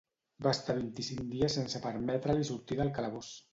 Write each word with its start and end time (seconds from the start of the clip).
Va 0.45 0.53
estar 0.57 0.75
vint-i-cinc 0.77 1.21
dies 1.35 1.59
sense 1.61 1.83
permetre-li 1.85 2.51
sortir 2.53 2.83
del 2.83 2.93
calabós. 2.99 3.33